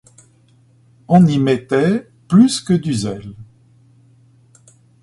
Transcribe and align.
On 1.09 1.27
y 1.27 1.37
mettait 1.37 2.09
plus 2.27 2.59
que 2.59 2.73
du 2.73 2.91
zèle. 2.91 3.35